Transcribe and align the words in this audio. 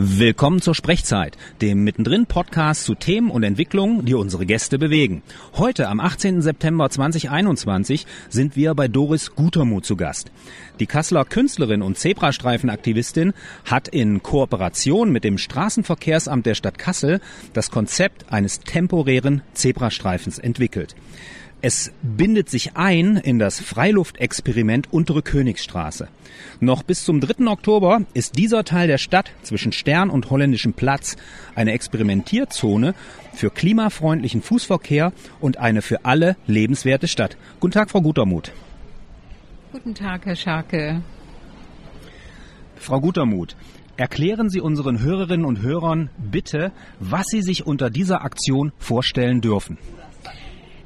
Willkommen 0.00 0.62
zur 0.62 0.76
Sprechzeit, 0.76 1.36
dem 1.60 1.82
mittendrin 1.82 2.26
Podcast 2.26 2.84
zu 2.84 2.94
Themen 2.94 3.32
und 3.32 3.42
Entwicklungen, 3.42 4.04
die 4.04 4.14
unsere 4.14 4.46
Gäste 4.46 4.78
bewegen. 4.78 5.22
Heute 5.54 5.88
am 5.88 5.98
18. 5.98 6.40
September 6.40 6.88
2021 6.88 8.06
sind 8.28 8.54
wir 8.54 8.76
bei 8.76 8.86
Doris 8.86 9.34
Gutermuth 9.34 9.84
zu 9.84 9.96
Gast. 9.96 10.30
Die 10.78 10.86
Kasseler 10.86 11.24
Künstlerin 11.24 11.82
und 11.82 11.98
Zebrastreifenaktivistin 11.98 13.32
hat 13.64 13.88
in 13.88 14.22
Kooperation 14.22 15.10
mit 15.10 15.24
dem 15.24 15.36
Straßenverkehrsamt 15.36 16.46
der 16.46 16.54
Stadt 16.54 16.78
Kassel 16.78 17.20
das 17.52 17.72
Konzept 17.72 18.32
eines 18.32 18.60
temporären 18.60 19.42
Zebrastreifens 19.54 20.38
entwickelt. 20.38 20.94
Es 21.60 21.90
bindet 22.02 22.48
sich 22.48 22.76
ein 22.76 23.16
in 23.16 23.40
das 23.40 23.58
Freiluftexperiment 23.58 24.92
Untere 24.92 25.22
Königsstraße. 25.22 26.06
Noch 26.60 26.84
bis 26.84 27.04
zum 27.04 27.20
3. 27.20 27.48
Oktober 27.48 28.02
ist 28.14 28.38
dieser 28.38 28.62
Teil 28.62 28.86
der 28.86 28.98
Stadt 28.98 29.32
zwischen 29.42 29.72
Stern 29.72 30.08
und 30.08 30.30
Holländischem 30.30 30.72
Platz 30.72 31.16
eine 31.56 31.72
Experimentierzone 31.72 32.94
für 33.34 33.50
klimafreundlichen 33.50 34.40
Fußverkehr 34.40 35.12
und 35.40 35.56
eine 35.56 35.82
für 35.82 36.04
alle 36.04 36.36
lebenswerte 36.46 37.08
Stadt. 37.08 37.36
Guten 37.58 37.72
Tag, 37.72 37.90
Frau 37.90 38.02
Gutermuth. 38.02 38.52
Guten 39.72 39.96
Tag, 39.96 40.26
Herr 40.26 40.36
Scharke. 40.36 41.02
Frau 42.76 43.00
Gutermuth, 43.00 43.56
erklären 43.96 44.48
Sie 44.48 44.60
unseren 44.60 45.00
Hörerinnen 45.00 45.44
und 45.44 45.60
Hörern 45.60 46.10
bitte, 46.18 46.70
was 47.00 47.26
Sie 47.26 47.42
sich 47.42 47.66
unter 47.66 47.90
dieser 47.90 48.22
Aktion 48.22 48.70
vorstellen 48.78 49.40
dürfen. 49.40 49.76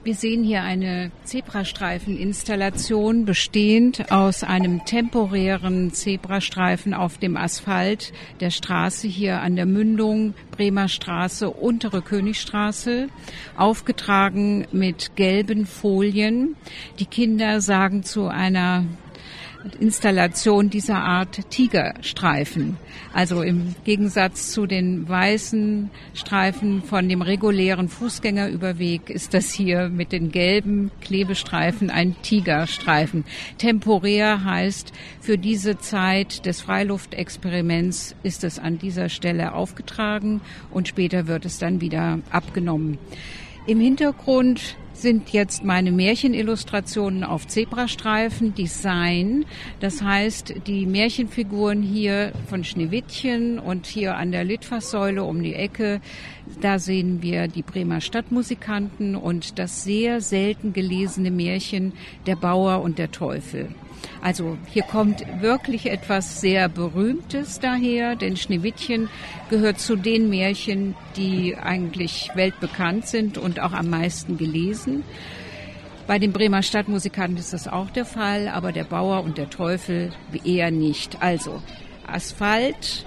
Wir 0.04 0.16
sehen 0.16 0.42
hier 0.42 0.64
eine 0.64 1.12
Zebrastreifeninstallation 1.22 3.24
bestehend 3.24 4.10
aus 4.10 4.42
einem 4.42 4.84
temporären 4.84 5.92
Zebrastreifen 5.92 6.92
auf 6.92 7.18
dem 7.18 7.36
Asphalt 7.36 8.12
der 8.40 8.50
Straße 8.50 9.06
hier 9.06 9.42
an 9.42 9.54
der 9.54 9.66
Mündung 9.66 10.34
Bremer 10.50 10.88
Straße, 10.88 11.48
untere 11.48 12.02
Königstraße, 12.02 13.10
aufgetragen 13.56 14.66
mit 14.72 15.14
gelben 15.14 15.66
Folien. 15.66 16.56
Die 16.98 17.06
Kinder 17.06 17.60
sagen 17.60 18.02
zu 18.02 18.26
einer 18.26 18.84
Installation 19.80 20.70
dieser 20.70 20.96
Art 20.96 21.50
Tigerstreifen. 21.50 22.76
Also 23.12 23.42
im 23.42 23.74
Gegensatz 23.84 24.52
zu 24.52 24.66
den 24.66 25.08
weißen 25.08 25.90
Streifen 26.14 26.82
von 26.82 27.08
dem 27.08 27.22
regulären 27.22 27.88
Fußgängerüberweg 27.88 29.10
ist 29.10 29.34
das 29.34 29.52
hier 29.52 29.88
mit 29.88 30.12
den 30.12 30.30
gelben 30.30 30.90
Klebestreifen 31.00 31.90
ein 31.90 32.16
Tigerstreifen. 32.22 33.24
Temporär 33.58 34.44
heißt, 34.44 34.92
für 35.20 35.38
diese 35.38 35.78
Zeit 35.78 36.46
des 36.46 36.60
Freiluftexperiments 36.60 38.14
ist 38.22 38.44
es 38.44 38.58
an 38.58 38.78
dieser 38.78 39.08
Stelle 39.08 39.54
aufgetragen 39.54 40.40
und 40.70 40.88
später 40.88 41.26
wird 41.26 41.44
es 41.44 41.58
dann 41.58 41.80
wieder 41.80 42.18
abgenommen. 42.30 42.98
Im 43.66 43.80
Hintergrund 43.80 44.76
sind 45.02 45.30
jetzt 45.32 45.64
meine 45.64 45.90
Märchenillustrationen 45.90 47.24
auf 47.24 47.46
Zebrastreifen 47.48 48.54
Design. 48.54 49.44
Das 49.80 50.00
heißt, 50.00 50.54
die 50.66 50.86
Märchenfiguren 50.86 51.82
hier 51.82 52.32
von 52.48 52.62
Schneewittchen 52.62 53.58
und 53.58 53.86
hier 53.86 54.16
an 54.16 54.30
der 54.32 54.44
Litfaßsäule 54.44 55.24
um 55.24 55.42
die 55.42 55.54
Ecke, 55.54 56.00
da 56.60 56.78
sehen 56.78 57.20
wir 57.20 57.48
die 57.48 57.62
Bremer 57.62 58.00
Stadtmusikanten 58.00 59.16
und 59.16 59.58
das 59.58 59.82
sehr 59.82 60.20
selten 60.20 60.72
gelesene 60.72 61.30
Märchen 61.30 61.92
Der 62.26 62.36
Bauer 62.36 62.82
und 62.82 62.98
der 62.98 63.10
Teufel. 63.10 63.68
Also 64.20 64.56
hier 64.66 64.82
kommt 64.82 65.24
wirklich 65.40 65.86
etwas 65.86 66.40
sehr 66.40 66.68
Berühmtes 66.68 67.60
daher, 67.60 68.16
denn 68.16 68.36
Schneewittchen 68.36 69.08
gehört 69.50 69.80
zu 69.80 69.96
den 69.96 70.28
Märchen, 70.28 70.94
die 71.16 71.56
eigentlich 71.56 72.30
weltbekannt 72.34 73.06
sind 73.06 73.38
und 73.38 73.60
auch 73.60 73.72
am 73.72 73.90
meisten 73.90 74.36
gelesen. 74.38 75.04
Bei 76.06 76.18
den 76.18 76.32
Bremer 76.32 76.62
Stadtmusikanten 76.62 77.38
ist 77.38 77.52
das 77.52 77.68
auch 77.68 77.90
der 77.90 78.04
Fall, 78.04 78.48
aber 78.48 78.72
der 78.72 78.84
Bauer 78.84 79.22
und 79.22 79.38
der 79.38 79.50
Teufel 79.50 80.10
eher 80.44 80.70
nicht. 80.70 81.22
Also 81.22 81.62
Asphalt, 82.06 83.06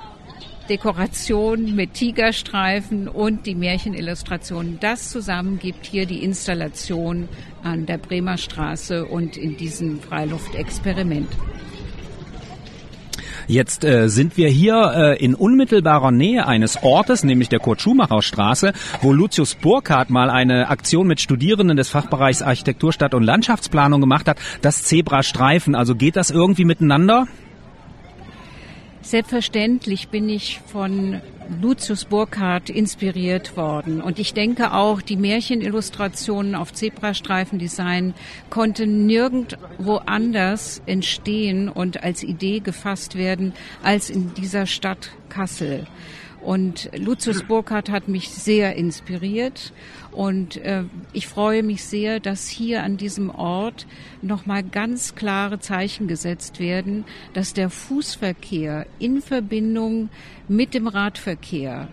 Dekoration 0.70 1.76
mit 1.76 1.94
Tigerstreifen 1.94 3.08
und 3.08 3.46
die 3.46 3.54
Märchenillustrationen. 3.54 4.80
Das 4.80 5.12
zusammen 5.12 5.60
gibt 5.60 5.86
hier 5.86 6.06
die 6.06 6.24
Installation 6.24 7.30
an 7.66 7.86
der 7.86 7.98
Bremer 7.98 8.38
Straße 8.38 9.06
und 9.06 9.38
in 9.38 9.58
diesem 9.58 10.00
Freiluftexperiment. 10.00 11.28
Jetzt 13.48 13.84
äh, 13.84 14.08
sind 14.10 14.38
wir 14.38 14.50
hier 14.50 14.94
äh, 14.96 15.24
in 15.24 15.36
unmittelbarer 15.36 16.12
Nähe 16.12 16.48
eines 16.48 16.82
Ortes, 16.82 17.24
nämlich 17.24 17.50
der 17.50 17.60
Kurt-Schumacher-Straße, 17.60 18.74
wo 19.02 19.14
Lucius 19.14 19.56
Burkhardt 19.56 20.10
mal 20.10 20.30
eine 20.30 20.70
Aktion 20.70 21.08
mit 21.08 21.20
Studierenden 21.20 21.78
des 21.78 21.90
Fachbereichs 21.90 22.42
Architektur, 22.42 22.92
Stadt- 22.92 23.14
und 23.14 23.24
Landschaftsplanung 23.24 24.02
gemacht 24.02 24.28
hat. 24.28 24.38
Das 24.62 24.84
Zebrastreifen, 24.84 25.76
also 25.76 25.96
geht 25.96 26.16
das 26.16 26.32
irgendwie 26.32 26.66
miteinander? 26.66 27.28
Selbstverständlich 29.06 30.08
bin 30.08 30.30
ich 30.30 30.62
von 30.66 31.22
Lucius 31.62 32.06
Burkhardt 32.06 32.72
inspiriert 32.72 33.56
worden. 33.56 34.02
Und 34.02 34.18
ich 34.18 34.34
denke 34.34 34.74
auch, 34.74 35.00
die 35.00 35.16
Märchenillustrationen 35.16 36.56
auf 36.56 36.74
Zebrastreifendesign 36.74 38.16
konnten 38.50 39.06
nirgendwo 39.06 39.98
anders 39.98 40.82
entstehen 40.88 41.70
und 41.70 42.02
als 42.02 42.24
Idee 42.24 42.62
gefasst 42.62 43.16
werden 43.16 43.54
als 43.84 44.10
in 44.10 44.34
dieser 44.34 44.66
Stadt 44.66 45.12
Kassel. 45.30 45.86
Und 46.46 46.92
Lucius 46.96 47.42
Burkhardt 47.42 47.90
hat 47.90 48.08
mich 48.08 48.30
sehr 48.30 48.76
inspiriert 48.76 49.74
und 50.12 50.58
äh, 50.58 50.84
ich 51.12 51.26
freue 51.26 51.64
mich 51.64 51.84
sehr, 51.84 52.20
dass 52.20 52.48
hier 52.48 52.84
an 52.84 52.98
diesem 52.98 53.32
Ort 53.32 53.88
nochmal 54.22 54.62
ganz 54.62 55.16
klare 55.16 55.60
Zeichen 55.60 56.08
gesetzt 56.08 56.60
werden, 56.60 57.04
dass 57.34 57.54
der 57.54 57.72
Fußverkehr 57.72 58.86
in 59.00 59.24
Verbindung 59.24 60.10
mit 60.48 60.76
dem 60.76 60.86
Radverkehr 60.86 61.88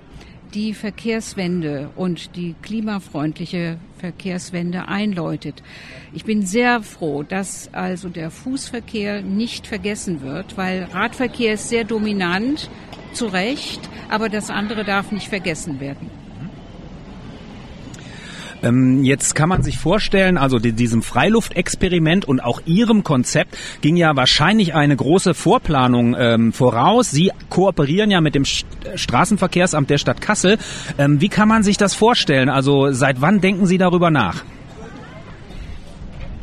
die 0.53 0.75
Verkehrswende 0.75 1.89
und 1.97 2.37
die 2.37 2.55
klimafreundliche 2.61 3.79
Verkehrswende 3.97 4.87
einläutet. 4.87 5.62
Ich 6.12 6.27
bin 6.27 6.45
sehr 6.45 6.83
froh, 6.83 7.23
dass 7.23 7.73
also 7.73 8.11
der 8.11 8.31
Fußverkehr 8.31 9.23
nicht 9.23 9.67
vergessen 9.67 10.21
wird, 10.21 10.59
weil 10.59 10.85
Radverkehr 10.93 11.55
ist 11.55 11.71
sehr 11.71 11.85
dominant, 11.85 12.69
zu 13.15 13.27
Recht, 13.27 13.81
aber 14.09 14.28
das 14.28 14.50
andere 14.50 14.84
darf 14.84 15.12
nicht 15.12 15.28
vergessen 15.28 15.81
werden. 15.81 16.11
Ähm, 18.62 19.03
jetzt 19.05 19.34
kann 19.34 19.49
man 19.49 19.62
sich 19.62 19.78
vorstellen, 19.78 20.39
also 20.39 20.59
diesem 20.59 21.03
Freiluftexperiment 21.03 22.25
und 22.25 22.41
auch 22.41 22.61
Ihrem 22.65 23.03
Konzept 23.03 23.59
ging 23.81 23.97
ja 23.97 24.15
wahrscheinlich 24.17 24.75
eine 24.75 24.97
große 24.97 25.34
Vorplanung 25.34 26.15
ähm, 26.19 26.53
voraus. 26.53 27.11
Sie 27.11 27.33
kooperieren 27.49 28.11
ja 28.11 28.21
mit 28.21 28.34
dem 28.34 28.45
Straßenverkehrsamt 28.45 29.91
der 29.91 29.99
Stadt 29.99 30.21
Kassel. 30.21 30.59
Ähm, 30.99 31.21
wie 31.21 31.29
kann 31.29 31.49
man 31.49 31.62
sich 31.62 31.77
das 31.77 31.94
vorstellen? 31.94 32.49
Also 32.49 32.93
seit 32.93 33.21
wann 33.21 33.41
denken 33.41 33.67
Sie 33.67 33.79
darüber 33.79 34.11
nach? 34.11 34.44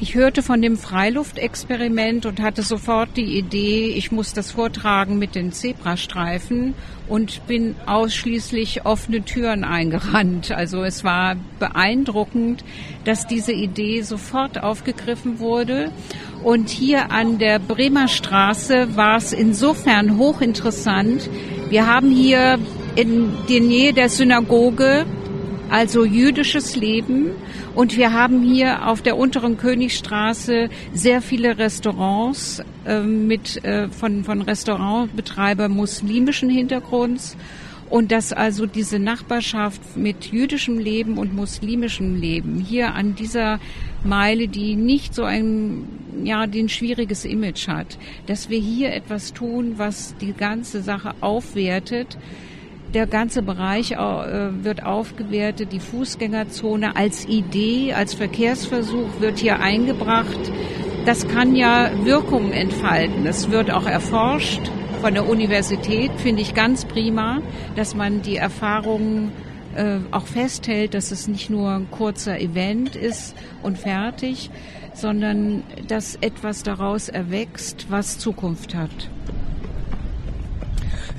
Ich 0.02 0.16
hörte 0.16 0.42
von 0.42 0.62
dem 0.62 0.78
Freiluftexperiment 0.78 2.26
und 2.26 2.40
hatte 2.40 2.62
sofort 2.62 3.18
die 3.18 3.38
Idee, 3.38 3.88
ich 3.88 4.14
muss 4.14 4.32
das 4.32 4.50
vortragen 4.50 5.20
mit 5.20 5.36
den 5.36 5.52
Zebrastreifen 5.52 6.74
und 7.10 7.46
bin 7.48 7.76
ausschließlich 7.86 8.86
offene 8.86 9.26
Türen 9.26 9.66
eingerannt. 9.66 10.52
Also 10.52 10.84
es 10.84 11.04
war 11.04 11.36
beeindruckend, 11.60 12.64
dass 13.04 13.28
diese 13.28 13.52
Idee 13.52 14.02
sofort 14.02 14.64
aufgegriffen 14.64 15.40
wurde. 15.40 15.92
Und 16.46 16.70
hier 16.70 17.12
an 17.12 17.38
der 17.38 17.60
Bremer 17.60 18.08
Straße 18.08 18.96
war 18.96 19.18
es 19.18 19.34
insofern 19.34 20.18
hochinteressant. 20.18 21.30
Wir 21.68 21.88
haben 21.88 22.10
hier 22.10 22.58
in 22.96 23.34
der 23.50 23.60
Nähe 23.60 23.92
der 23.92 24.08
Synagoge 24.08 25.06
also 25.70 26.04
jüdisches 26.04 26.76
Leben. 26.76 27.32
Und 27.76 27.96
wir 27.96 28.14
haben 28.14 28.44
hier 28.44 28.88
auf 28.88 29.02
der 29.02 29.18
unteren 29.18 29.58
Königstraße 29.58 30.70
sehr 30.94 31.22
viele 31.22 31.58
Restaurants 31.58 32.64
äh, 32.86 33.02
mit 33.02 33.64
äh, 33.64 33.90
von, 33.90 34.24
von 34.24 34.42
Restaurantbetreibern 34.42 35.72
muslimischen 35.72 36.50
Hintergrunds. 36.50 37.38
Und 37.90 38.12
dass 38.12 38.34
also 38.34 38.68
diese 38.68 39.00
Nachbarschaft 39.00 39.98
mit 39.98 40.32
jüdischem 40.32 40.78
Leben 40.78 41.18
und 41.18 41.34
muslimischem 41.34 42.16
Leben 42.16 42.60
hier 42.60 42.94
an 42.94 43.16
dieser 43.16 43.60
Meile, 44.04 44.48
die 44.48 44.76
nicht 44.76 45.16
so 45.16 45.24
ein, 45.24 45.88
ja, 46.24 46.46
den 46.46 46.70
schwieriges 46.70 47.26
Image 47.26 47.68
hat, 47.68 47.98
dass 48.28 48.50
wir 48.50 48.60
hier 48.60 48.94
etwas 48.94 49.34
tun, 49.34 49.74
was 49.78 50.16
die 50.22 50.34
ganze 50.34 50.84
Sache 50.84 51.16
aufwertet, 51.22 52.18
der 52.94 53.08
ganze 53.08 53.42
Bereich 53.42 53.92
äh, 53.92 53.98
wird 53.98 54.84
aufgewertet, 54.84 55.72
die 55.72 55.80
Fußgängerzone 55.80 56.96
als 56.96 57.26
Idee, 57.26 57.94
als 57.94 58.14
Verkehrsversuch 58.14 59.20
wird 59.20 59.40
hier 59.40 59.60
eingebracht. 59.60 60.40
Das 61.06 61.28
kann 61.28 61.56
ja 61.56 61.92
Wirkungen 62.04 62.52
entfalten. 62.52 63.26
Es 63.26 63.52
wird 63.52 63.72
auch 63.72 63.86
erforscht 63.86 64.70
von 65.02 65.14
der 65.14 65.30
Universität 65.30 66.12
finde 66.18 66.42
ich 66.42 66.54
ganz 66.54 66.84
prima, 66.84 67.42
dass 67.78 67.96
man 67.96 68.22
die 68.22 68.36
Erfahrungen 68.36 69.32
äh, 69.76 70.00
auch 70.12 70.26
festhält, 70.26 70.94
dass 70.94 71.12
es 71.12 71.30
nicht 71.30 71.50
nur 71.50 71.70
ein 71.70 71.90
kurzer 71.90 72.38
Event 72.38 72.98
ist 72.98 73.34
und 73.64 73.78
fertig, 73.78 74.52
sondern 74.94 75.64
dass 75.88 76.16
etwas 76.16 76.64
daraus 76.64 77.08
erwächst, 77.08 77.86
was 77.90 78.20
Zukunft 78.20 78.76
hat. 78.76 79.10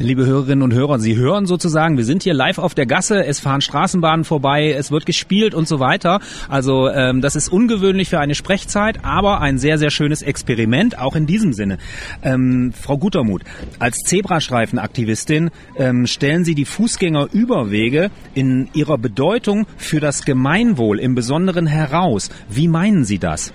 Liebe 0.03 0.25
Hörerinnen 0.25 0.63
und 0.63 0.73
Hörer, 0.73 0.99
Sie 0.99 1.17
hören 1.17 1.45
sozusagen, 1.45 1.99
wir 1.99 2.07
sind 2.07 2.23
hier 2.23 2.33
live 2.33 2.57
auf 2.57 2.75
der 2.75 2.87
Gasse, 2.87 3.23
es 3.27 3.39
fahren 3.39 3.61
Straßenbahnen 3.61 4.25
vorbei, 4.25 4.73
es 4.73 4.91
wird 4.91 5.05
gespielt 5.05 5.55
und 5.55 5.69
so 5.69 5.79
weiter. 5.79 6.21
Also 6.49 6.89
ähm, 6.89 7.21
das 7.21 7.37
ist 7.37 7.53
ungewöhnlich 7.53 8.09
für 8.09 8.19
eine 8.19 8.35
Sprechzeit, 8.35 9.05
aber 9.05 9.43
ein 9.43 9.59
sehr, 9.59 9.77
sehr 9.77 9.91
schönes 9.91 10.23
Experiment, 10.23 10.99
auch 10.99 11.17
in 11.17 11.27
diesem 11.27 11.53
Sinne. 11.53 11.77
Ähm, 12.23 12.73
Frau 12.73 12.97
Gutermuth, 12.97 13.43
als 13.79 13.99
Zebrastreifenaktivistin 13.99 15.51
ähm, 15.77 16.07
stellen 16.07 16.47
Sie 16.47 16.55
die 16.55 16.65
Fußgängerüberwege 16.65 18.11
in 18.33 18.71
ihrer 18.73 18.97
Bedeutung 18.97 19.67
für 19.77 20.01
das 20.01 20.25
Gemeinwohl 20.25 20.99
im 20.99 21.15
Besonderen 21.15 21.67
heraus. 21.67 22.31
Wie 22.49 22.69
meinen 22.69 23.05
Sie 23.05 23.19
das? 23.19 23.53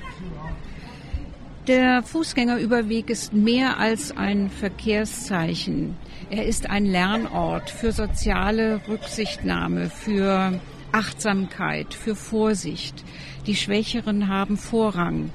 Der 1.67 2.03
Fußgängerüberweg 2.03 3.09
ist 3.09 3.33
mehr 3.33 3.79
als 3.79 4.15
ein 4.15 4.51
Verkehrszeichen. 4.51 5.95
Er 6.29 6.45
ist 6.45 6.69
ein 6.69 6.85
Lernort 6.85 7.71
für 7.71 7.91
soziale 7.91 8.81
Rücksichtnahme, 8.88 9.89
für 9.89 10.62
Achtsamkeit, 10.91 11.95
für 11.95 12.15
Vorsicht. 12.15 13.03
Die 13.47 13.56
Schwächeren 13.56 14.27
haben 14.27 14.57
Vorrang. 14.57 15.31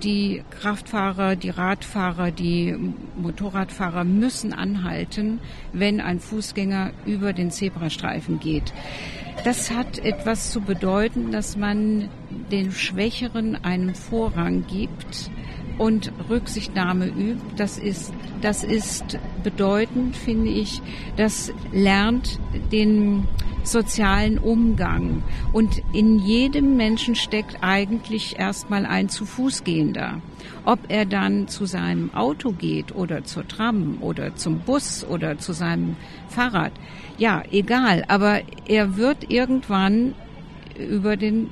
Die 0.00 0.44
Kraftfahrer, 0.60 1.34
die 1.34 1.50
Radfahrer, 1.50 2.30
die 2.30 2.76
Motorradfahrer 3.16 4.04
müssen 4.04 4.52
anhalten, 4.52 5.40
wenn 5.72 6.00
ein 6.00 6.20
Fußgänger 6.20 6.92
über 7.04 7.32
den 7.32 7.50
Zebrastreifen 7.50 8.38
geht. 8.38 8.72
Das 9.42 9.70
hat 9.70 9.98
etwas 9.98 10.50
zu 10.50 10.60
bedeuten, 10.60 11.32
dass 11.32 11.56
man 11.56 12.08
den 12.50 12.72
Schwächeren 12.72 13.62
einen 13.62 13.94
Vorrang 13.94 14.64
gibt 14.66 15.30
und 15.78 16.12
Rücksichtnahme 16.30 17.06
übt. 17.06 17.42
Das 17.56 17.78
ist, 17.78 18.12
das 18.40 18.64
ist 18.64 19.18
bedeutend, 19.42 20.16
finde 20.16 20.50
ich. 20.50 20.80
Das 21.16 21.52
lernt 21.72 22.38
den 22.70 23.26
sozialen 23.66 24.38
Umgang. 24.38 25.22
Und 25.52 25.82
in 25.92 26.18
jedem 26.18 26.76
Menschen 26.76 27.14
steckt 27.14 27.58
eigentlich 27.62 28.38
erstmal 28.38 28.86
ein 28.86 29.08
zu 29.08 29.24
Fuß 29.24 29.64
gehender. 29.64 30.20
Ob 30.64 30.78
er 30.88 31.04
dann 31.04 31.48
zu 31.48 31.66
seinem 31.66 32.14
Auto 32.14 32.52
geht 32.52 32.94
oder 32.94 33.24
zur 33.24 33.46
Tram 33.46 33.98
oder 34.00 34.34
zum 34.36 34.60
Bus 34.60 35.04
oder 35.04 35.38
zu 35.38 35.52
seinem 35.52 35.96
Fahrrad, 36.28 36.72
ja, 37.18 37.42
egal. 37.50 38.04
Aber 38.08 38.40
er 38.66 38.96
wird 38.96 39.30
irgendwann 39.30 40.14
über 40.78 41.16
den, 41.16 41.50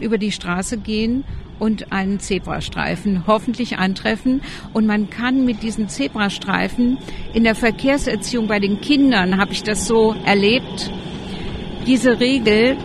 über 0.00 0.18
die 0.18 0.32
Straße 0.32 0.78
gehen 0.78 1.24
und 1.58 1.92
einen 1.92 2.20
Zebrastreifen 2.20 3.26
hoffentlich 3.26 3.78
antreffen. 3.78 4.42
Und 4.72 4.86
man 4.86 5.10
kann 5.10 5.44
mit 5.44 5.62
diesen 5.62 5.88
Zebrastreifen 5.88 6.98
in 7.34 7.44
der 7.44 7.54
Verkehrserziehung 7.54 8.46
bei 8.46 8.58
den 8.58 8.80
Kindern, 8.80 9.38
habe 9.38 9.52
ich 9.52 9.62
das 9.62 9.86
so 9.86 10.14
erlebt, 10.24 10.90
diese 11.86 12.20
Regel 12.20 12.76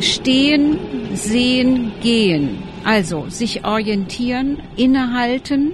stehen, 0.00 0.78
sehen, 1.14 1.92
gehen. 2.00 2.62
Also 2.84 3.26
sich 3.28 3.64
orientieren, 3.64 4.58
innehalten, 4.76 5.72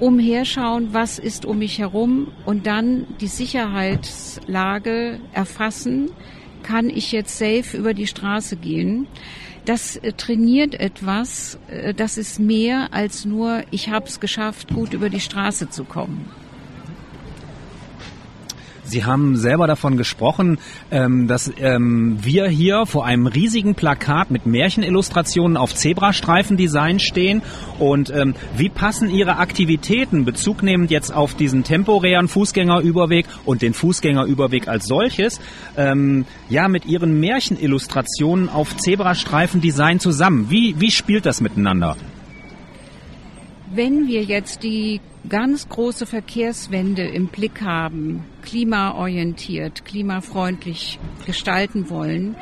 umherschauen, 0.00 0.88
was 0.92 1.18
ist 1.18 1.44
um 1.44 1.58
mich 1.58 1.78
herum 1.78 2.28
und 2.44 2.66
dann 2.66 3.06
die 3.20 3.26
Sicherheitslage 3.26 5.20
erfassen. 5.32 6.10
Kann 6.62 6.90
ich 6.90 7.12
jetzt 7.12 7.38
safe 7.38 7.76
über 7.76 7.94
die 7.94 8.06
Straße 8.06 8.56
gehen? 8.56 9.06
das 9.66 9.96
äh, 9.96 10.12
trainiert 10.12 10.74
etwas, 10.74 11.58
äh, 11.68 11.92
das 11.92 12.16
ist 12.16 12.38
mehr 12.38 12.88
als 12.92 13.24
nur, 13.24 13.64
ich 13.70 13.90
habe 13.90 14.06
es 14.06 14.20
geschafft, 14.20 14.72
gut 14.72 14.94
über 14.94 15.10
die 15.10 15.20
Straße 15.20 15.68
zu 15.68 15.84
kommen. 15.84 16.30
Sie 18.86 19.04
haben 19.04 19.36
selber 19.36 19.66
davon 19.66 19.96
gesprochen, 19.96 20.58
ähm, 20.90 21.26
dass 21.26 21.52
ähm, 21.58 22.18
wir 22.22 22.46
hier 22.48 22.86
vor 22.86 23.04
einem 23.04 23.26
riesigen 23.26 23.74
Plakat 23.74 24.30
mit 24.30 24.46
Märchenillustrationen 24.46 25.56
auf 25.56 25.74
Zebrastreifendesign 25.74 27.00
stehen. 27.00 27.42
Und 27.78 28.10
ähm, 28.10 28.34
wie 28.56 28.68
passen 28.68 29.10
Ihre 29.10 29.38
Aktivitäten 29.38 30.24
bezugnehmend 30.24 30.90
jetzt 30.90 31.12
auf 31.12 31.34
diesen 31.34 31.64
temporären 31.64 32.28
Fußgängerüberweg 32.28 33.26
und 33.44 33.62
den 33.62 33.74
Fußgängerüberweg 33.74 34.68
als 34.68 34.86
solches, 34.86 35.40
ja, 36.48 36.68
mit 36.68 36.86
Ihren 36.86 37.20
Märchenillustrationen 37.20 38.48
auf 38.48 38.76
Zebrastreifendesign 38.76 40.00
zusammen? 40.00 40.46
Wie, 40.48 40.74
wie 40.78 40.90
spielt 40.90 41.26
das 41.26 41.40
miteinander? 41.40 41.96
Wenn 43.74 44.06
wir 44.06 44.22
jetzt 44.22 44.62
die 44.62 45.00
ganz 45.28 45.68
große 45.68 46.06
Verkehrswende 46.06 47.02
im 47.02 47.28
Blick 47.28 47.62
haben, 47.62 48.24
klimaorientiert, 48.42 49.84
klimafreundlich 49.84 50.98
gestalten 51.26 51.90
wollen, 51.90 52.36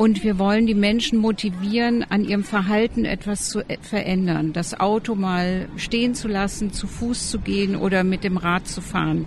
und 0.00 0.24
wir 0.24 0.38
wollen 0.38 0.66
die 0.66 0.74
Menschen 0.74 1.18
motivieren, 1.18 2.06
an 2.08 2.24
ihrem 2.24 2.42
Verhalten 2.42 3.04
etwas 3.04 3.50
zu 3.50 3.62
verändern. 3.82 4.54
Das 4.54 4.80
Auto 4.80 5.14
mal 5.14 5.68
stehen 5.76 6.14
zu 6.14 6.26
lassen, 6.26 6.72
zu 6.72 6.86
Fuß 6.86 7.30
zu 7.30 7.38
gehen 7.38 7.76
oder 7.76 8.02
mit 8.02 8.24
dem 8.24 8.38
Rad 8.38 8.66
zu 8.66 8.80
fahren. 8.80 9.26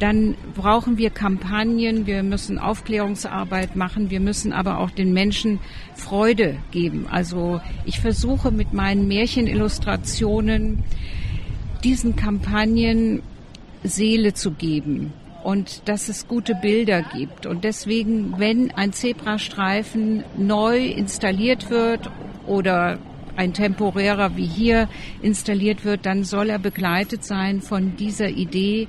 Dann 0.00 0.34
brauchen 0.56 0.98
wir 0.98 1.10
Kampagnen, 1.10 2.08
wir 2.08 2.24
müssen 2.24 2.58
Aufklärungsarbeit 2.58 3.76
machen, 3.76 4.10
wir 4.10 4.18
müssen 4.18 4.52
aber 4.52 4.78
auch 4.78 4.90
den 4.90 5.12
Menschen 5.12 5.60
Freude 5.94 6.56
geben. 6.72 7.06
Also 7.08 7.60
ich 7.84 8.00
versuche 8.00 8.50
mit 8.50 8.72
meinen 8.72 9.06
Märchenillustrationen 9.06 10.82
diesen 11.84 12.16
Kampagnen 12.16 13.22
Seele 13.84 14.34
zu 14.34 14.52
geben 14.52 15.12
und 15.44 15.88
dass 15.88 16.08
es 16.08 16.26
gute 16.28 16.54
Bilder 16.54 17.02
gibt. 17.02 17.46
Und 17.46 17.64
deswegen, 17.64 18.38
wenn 18.38 18.70
ein 18.72 18.92
Zebrastreifen 18.92 20.24
neu 20.36 20.86
installiert 20.86 21.70
wird 21.70 22.10
oder 22.46 22.98
ein 23.36 23.52
temporärer 23.52 24.36
wie 24.36 24.46
hier 24.46 24.88
installiert 25.22 25.84
wird, 25.84 26.06
dann 26.06 26.24
soll 26.24 26.50
er 26.50 26.58
begleitet 26.58 27.24
sein 27.24 27.62
von 27.62 27.96
dieser 27.96 28.28
Idee, 28.28 28.88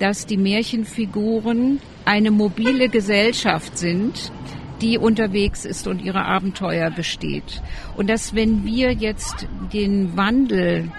dass 0.00 0.26
die 0.26 0.36
Märchenfiguren 0.36 1.78
eine 2.04 2.32
mobile 2.32 2.88
Gesellschaft 2.88 3.78
sind, 3.78 4.32
die 4.82 4.98
unterwegs 4.98 5.64
ist 5.64 5.86
und 5.86 6.02
ihre 6.02 6.24
Abenteuer 6.24 6.90
besteht. 6.90 7.62
Und 7.96 8.10
dass 8.10 8.34
wenn 8.34 8.64
wir 8.66 8.90
jetzt 8.90 9.46
den 9.72 10.16
Wandel 10.16 10.90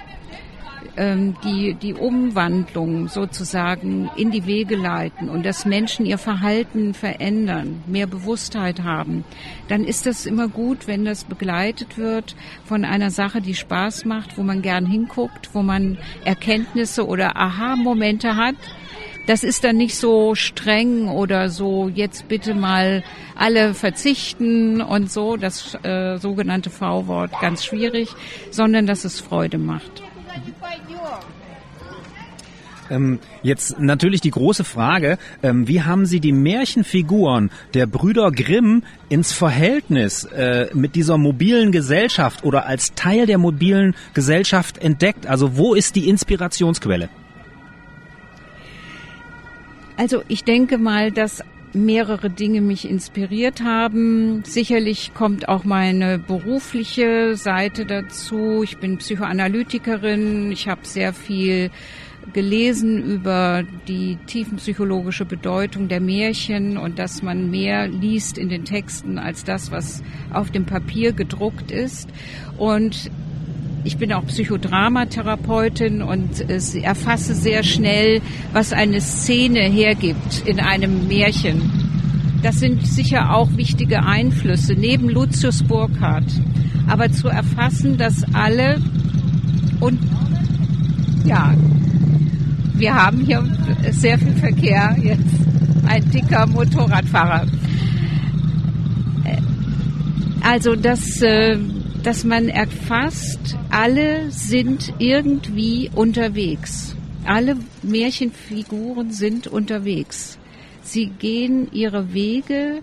die, 1.44 1.74
die 1.74 1.94
Umwandlung 1.94 3.10
sozusagen 3.10 4.10
in 4.16 4.32
die 4.32 4.46
Wege 4.46 4.76
leiten 4.76 5.30
und 5.30 5.46
dass 5.46 5.66
Menschen 5.66 6.06
ihr 6.06 6.18
Verhalten 6.18 6.94
verändern, 6.94 7.84
mehr 7.86 8.08
Bewusstheit 8.08 8.84
haben, 8.84 9.26
dann 9.68 9.84
ist 9.84 10.06
das 10.06 10.26
immer 10.26 10.48
gut, 10.48 10.88
wenn 10.88 11.04
das 11.04 11.26
begleitet 11.26 11.98
wird 11.98 12.36
von 12.64 12.86
einer 12.86 13.12
Sache, 13.12 13.42
die 13.42 13.56
Spaß 13.56 14.06
macht, 14.06 14.38
wo 14.38 14.44
man 14.44 14.62
gern 14.62 14.86
hinguckt, 14.86 15.50
wo 15.54 15.62
man 15.62 15.98
Erkenntnisse 16.24 17.06
oder 17.06 17.36
Aha-Momente 17.36 18.36
hat. 18.36 18.56
Das 19.28 19.44
ist 19.44 19.64
dann 19.64 19.78
nicht 19.78 19.96
so 19.96 20.36
streng 20.36 21.10
oder 21.10 21.50
so, 21.50 21.90
jetzt 21.90 22.28
bitte 22.28 22.54
mal 22.54 23.04
alle 23.36 23.74
verzichten 23.74 24.82
und 24.82 25.12
so, 25.12 25.36
das 25.36 25.76
äh, 25.84 26.18
sogenannte 26.18 26.70
V-Wort 26.70 27.32
ganz 27.42 27.66
schwierig, 27.66 28.10
sondern 28.52 28.86
dass 28.86 29.04
es 29.04 29.20
Freude 29.20 29.58
macht. 29.58 30.04
Ähm, 32.90 33.20
jetzt 33.42 33.80
natürlich 33.80 34.22
die 34.22 34.32
große 34.32 34.64
Frage, 34.64 35.18
ähm, 35.42 35.68
wie 35.68 35.82
haben 35.82 36.06
Sie 36.06 36.20
die 36.20 36.32
Märchenfiguren 36.32 37.50
der 37.74 37.88
Brüder 37.88 38.32
Grimm 38.32 38.84
ins 39.10 39.34
Verhältnis 39.34 40.26
äh, 40.26 40.68
mit 40.74 40.96
dieser 40.96 41.18
mobilen 41.18 41.72
Gesellschaft 41.72 42.44
oder 42.44 42.66
als 42.66 42.94
Teil 42.94 43.26
der 43.26 43.38
mobilen 43.38 43.96
Gesellschaft 44.14 44.78
entdeckt? 44.78 45.28
Also 45.28 45.58
wo 45.58 45.74
ist 45.74 45.96
die 45.96 46.10
Inspirationsquelle? 46.10 47.10
Also 49.98 50.24
ich 50.28 50.44
denke 50.44 50.78
mal, 50.78 51.12
dass 51.12 51.42
mehrere 51.76 52.30
Dinge 52.30 52.62
mich 52.62 52.90
inspiriert 52.90 53.62
haben. 53.62 54.44
Sicherlich 54.46 55.14
kommt 55.14 55.48
auch 55.50 55.64
meine 55.64 56.18
berufliche 56.18 57.36
Seite 57.36 57.86
dazu. 57.86 58.64
Ich 58.64 58.78
bin 58.78 58.98
Psychoanalytikerin. 58.98 60.52
Ich 60.52 60.68
habe 60.68 60.82
sehr 60.84 61.14
viel 61.14 61.70
gelesen 62.34 63.04
über 63.04 63.64
die 63.88 64.18
tiefenpsychologische 64.28 65.26
Bedeutung 65.26 65.88
der 65.88 66.02
Märchen 66.02 66.78
und 66.78 67.00
dass 67.00 67.22
man 67.22 67.50
mehr 67.50 67.88
liest 67.88 68.38
in 68.38 68.50
den 68.50 68.66
Texten 68.66 69.18
als 69.18 69.44
das, 69.44 69.72
was 69.72 70.04
auf 70.34 70.52
dem 70.52 70.66
Papier 70.66 71.14
gedruckt 71.14 71.72
ist. 71.72 72.10
Und 72.58 73.10
ich 73.84 73.98
bin 73.98 74.12
auch 74.14 74.26
Psychodramatherapeutin 74.26 76.02
und 76.02 76.50
erfasse 76.50 77.36
sehr 77.36 77.64
schnell, 77.64 78.22
was 78.52 78.74
eine 78.74 79.00
Szene 79.00 79.62
hergibt 79.62 80.44
in 80.46 80.60
einem 80.60 81.08
Märchen. 81.08 81.62
Das 82.42 82.60
sind 82.60 82.86
sicher 82.86 83.34
auch 83.34 83.56
wichtige 83.58 84.04
Einflüsse, 84.04 84.74
neben 84.74 85.10
Lucius 85.10 85.64
Burkhardt. 85.64 86.26
Aber 86.88 87.12
zu 87.12 87.28
erfassen, 87.28 87.98
dass 87.98 88.24
alle 88.34 88.82
und 89.80 90.00
ja, 91.26 91.56
wir 92.78 92.94
haben 92.94 93.22
hier 93.22 93.44
sehr 93.92 94.18
viel 94.20 94.34
Verkehr 94.34 94.96
jetzt. 95.02 95.24
Ein 95.88 96.10
dicker 96.12 96.46
Motorradfahrer. 96.48 97.48
Äh, 99.24 99.38
also, 100.42 100.76
dass, 100.76 101.22
äh, 101.22 101.58
dass 102.04 102.24
man 102.24 102.50
erfasst, 102.50 103.58
alle 103.70 104.32
sind 104.32 104.94
irgendwie 105.00 105.90
unterwegs. 105.94 106.96
Alle 107.26 107.58
Märchenfiguren 107.84 109.12
sind 109.12 109.48
unterwegs. 109.48 110.38
Sie 110.82 111.08
gehen 111.08 111.72
ihre 111.72 112.14
Wege. 112.14 112.82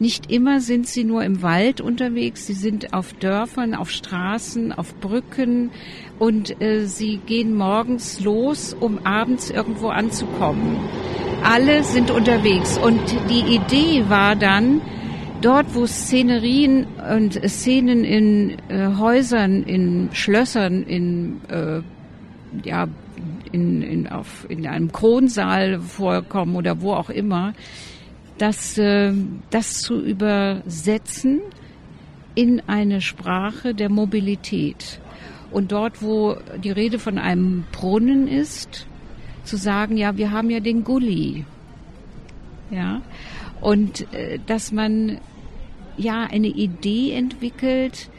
Nicht 0.00 0.30
immer 0.30 0.60
sind 0.60 0.88
sie 0.88 1.04
nur 1.04 1.22
im 1.24 1.42
Wald 1.42 1.80
unterwegs. 1.80 2.46
Sie 2.46 2.54
sind 2.54 2.92
auf 2.92 3.12
Dörfern, 3.14 3.74
auf 3.74 3.90
Straßen, 3.90 4.72
auf 4.72 4.94
Brücken 4.96 5.70
und 6.18 6.60
äh, 6.60 6.86
sie 6.86 7.18
gehen 7.18 7.54
morgens 7.54 8.20
los, 8.20 8.74
um 8.78 8.98
abends 9.04 9.50
irgendwo 9.50 9.88
anzukommen. 9.88 10.78
Alle 11.44 11.84
sind 11.84 12.10
unterwegs 12.10 12.78
und 12.78 13.00
die 13.30 13.54
Idee 13.54 14.08
war 14.08 14.34
dann, 14.34 14.80
dort 15.40 15.74
wo 15.74 15.86
Szenerien 15.86 16.86
und 17.14 17.34
Szenen 17.48 18.02
in 18.02 18.56
äh, 18.68 18.96
Häusern, 18.98 19.62
in 19.62 20.08
Schlössern, 20.12 20.82
in 20.82 21.40
äh, 21.48 21.82
ja 22.64 22.88
in, 23.52 23.82
in, 23.82 24.08
auf, 24.08 24.46
in 24.48 24.66
einem 24.66 24.90
Kronsaal 24.90 25.80
vorkommen 25.80 26.56
oder 26.56 26.80
wo 26.80 26.92
auch 26.92 27.10
immer, 27.10 27.54
das, 28.38 28.78
äh, 28.78 29.12
das 29.50 29.80
zu 29.80 30.00
übersetzen 30.00 31.40
in 32.34 32.62
eine 32.66 33.00
Sprache 33.00 33.74
der 33.74 33.90
Mobilität. 33.90 35.00
Und 35.50 35.70
dort, 35.70 36.02
wo 36.02 36.36
die 36.62 36.72
Rede 36.72 36.98
von 36.98 37.18
einem 37.18 37.64
Brunnen 37.70 38.26
ist, 38.26 38.86
zu 39.44 39.56
sagen, 39.56 39.96
ja, 39.96 40.16
wir 40.16 40.32
haben 40.32 40.50
ja 40.50 40.60
den 40.60 40.82
Gully. 40.82 41.44
Ja. 42.70 43.02
Und 43.60 44.12
äh, 44.12 44.40
dass 44.46 44.72
man 44.72 45.18
ja 45.96 46.24
eine 46.24 46.48
Idee 46.48 47.12
entwickelt, 47.12 48.10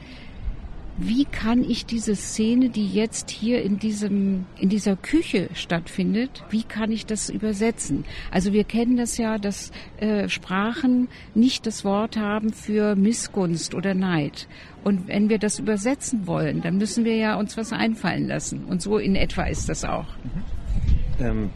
wie 0.98 1.26
kann 1.26 1.64
ich 1.64 1.86
diese 1.86 2.16
Szene, 2.16 2.70
die 2.70 2.88
jetzt 2.88 3.30
hier 3.30 3.62
in 3.64 3.80
diesem, 3.80 4.46
in 4.58 4.70
dieser 4.70 4.96
Küche 4.96 5.50
stattfindet, 5.54 6.44
wie 6.50 6.64
kann 6.64 6.92
ich 6.92 7.06
das 7.06 7.30
übersetzen? 7.30 8.06
Also 8.32 8.54
wir 8.54 8.64
kennen 8.64 8.96
das 8.96 9.18
ja, 9.18 9.38
dass 9.38 9.72
äh, 9.98 10.30
Sprachen 10.30 11.10
nicht 11.34 11.66
das 11.66 11.84
Wort 11.84 12.18
haben 12.18 12.54
für 12.54 12.96
Missgunst 12.96 13.76
oder 13.76 13.94
Neid. 13.94 14.48
Und 14.84 15.08
wenn 15.08 15.30
wir 15.30 15.40
das 15.40 15.60
übersetzen 15.60 16.28
wollen, 16.28 16.62
dann 16.62 16.78
müssen 16.78 17.04
wir 17.04 17.16
ja 17.16 17.36
uns 17.36 17.58
was 17.58 17.74
einfallen 17.74 18.28
lassen. 18.28 18.64
Und 18.66 18.82
so 18.82 18.98
in 18.98 19.16
etwa 19.16 19.44
ist 19.44 19.68
das 19.68 19.84
auch. 19.84 20.08
Mhm. 20.24 21.26
Ähm, 21.26 21.50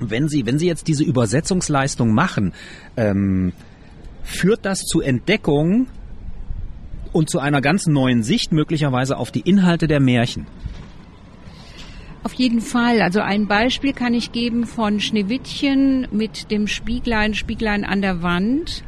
wenn 0.00 0.28
Sie, 0.28 0.46
wenn 0.46 0.58
Sie 0.58 0.66
jetzt 0.66 0.88
diese 0.88 1.04
Übersetzungsleistung 1.04 2.12
machen, 2.12 2.52
ähm, 2.96 3.52
führt 4.22 4.64
das 4.64 4.80
zu 4.80 5.00
Entdeckung 5.00 5.86
und 7.14 7.30
zu 7.30 7.38
einer 7.38 7.60
ganz 7.60 7.86
neuen 7.86 8.22
Sicht 8.22 8.52
möglicherweise 8.52 9.16
auf 9.16 9.30
die 9.30 9.40
Inhalte 9.40 9.86
der 9.86 10.00
Märchen. 10.00 10.46
Auf 12.24 12.32
jeden 12.34 12.60
Fall. 12.60 13.00
Also 13.02 13.20
ein 13.20 13.46
Beispiel 13.46 13.92
kann 13.92 14.14
ich 14.14 14.32
geben 14.32 14.66
von 14.66 14.98
Schneewittchen 14.98 16.08
mit 16.10 16.50
dem 16.50 16.66
Spieglein, 16.66 17.34
Spieglein 17.34 17.84
an 17.84 18.02
der 18.02 18.22
Wand. 18.22 18.82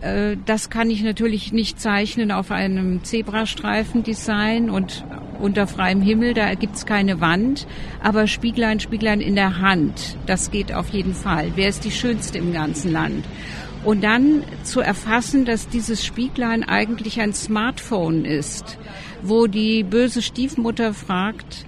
Äh, 0.00 0.36
das 0.44 0.70
kann 0.70 0.90
ich 0.90 1.02
natürlich 1.02 1.52
nicht 1.52 1.80
zeichnen 1.80 2.32
auf 2.32 2.50
einem 2.50 3.04
Zebrastreifen-Design 3.04 4.70
und 4.70 5.04
unter 5.38 5.66
freiem 5.66 6.00
Himmel, 6.00 6.32
da 6.32 6.54
gibt's 6.54 6.86
keine 6.86 7.20
Wand. 7.20 7.66
Aber 8.02 8.26
Spieglein, 8.26 8.80
Spieglein 8.80 9.20
in 9.20 9.34
der 9.34 9.60
Hand, 9.60 10.16
das 10.26 10.50
geht 10.50 10.72
auf 10.72 10.88
jeden 10.88 11.14
Fall. 11.14 11.52
Wer 11.54 11.68
ist 11.68 11.84
die 11.84 11.90
Schönste 11.90 12.38
im 12.38 12.52
ganzen 12.52 12.90
Land? 12.90 13.24
Und 13.84 14.02
dann 14.02 14.42
zu 14.64 14.80
erfassen, 14.80 15.44
dass 15.44 15.68
dieses 15.68 16.04
Spieglein 16.04 16.64
eigentlich 16.64 17.20
ein 17.20 17.32
Smartphone 17.32 18.24
ist, 18.24 18.78
wo 19.22 19.46
die 19.46 19.84
böse 19.84 20.22
Stiefmutter 20.22 20.92
fragt, 20.92 21.66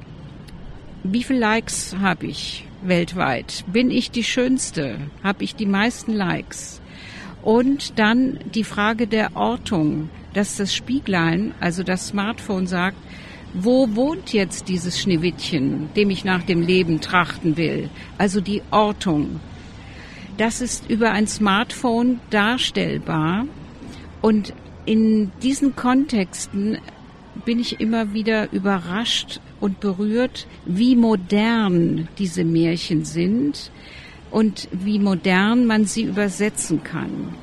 wie 1.05 1.23
viele 1.23 1.38
Likes 1.38 1.97
habe 2.00 2.27
ich 2.27 2.67
weltweit? 2.83 3.65
Bin 3.73 3.91
ich 3.91 4.11
die 4.11 4.25
Schönste? 4.25 4.99
Habe 5.23 5.45
ich 5.45 5.55
die 5.55 5.67
meisten 5.67 6.12
Likes? 6.12 6.81
Und 7.43 7.99
dann 7.99 8.38
die 8.53 8.65
Frage 8.65 9.07
der 9.07 9.37
Ortung, 9.37 10.11
dass 10.35 10.57
das 10.57 10.75
Spieglein, 10.75 11.55
also 11.61 11.83
das 11.83 12.09
Smartphone 12.09 12.67
sagt, 12.67 12.97
wo 13.55 13.95
wohnt 13.95 14.33
jetzt 14.33 14.69
dieses 14.69 15.00
Schneewittchen, 15.00 15.88
dem 15.97 16.11
ich 16.11 16.25
nach 16.25 16.43
dem 16.43 16.61
Leben 16.61 17.00
trachten 17.00 17.57
will? 17.57 17.88
Also 18.19 18.41
die 18.41 18.62
Ortung. 18.71 19.41
Das 20.38 20.61
ist 20.61 20.88
über 20.88 21.11
ein 21.11 21.26
Smartphone 21.26 22.21
darstellbar. 22.30 23.45
Und 24.23 24.54
in 24.87 25.33
diesen 25.42 25.75
Kontexten 25.75 26.78
bin 27.45 27.59
ich 27.59 27.80
immer 27.80 28.12
wieder 28.14 28.52
überrascht 28.52 29.40
und 29.61 29.80
berührt, 29.80 30.47
wie 30.64 30.95
modern 30.95 32.09
diese 32.18 32.45
Märchen 32.45 33.04
sind 33.04 33.73
und 34.30 34.68
wie 34.71 35.00
modern 35.00 35.66
man 35.66 35.85
sie 35.85 36.02
übersetzen 36.04 36.85
kann. 36.85 37.35